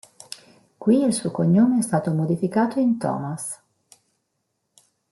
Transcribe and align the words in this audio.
Qui 0.79 0.95
il 0.99 1.13
suo 1.13 1.29
cognome 1.29 1.77
è 1.77 1.81
stato 1.83 2.11
modificato 2.11 2.79
in 2.79 2.97
Thomas. 2.97 3.61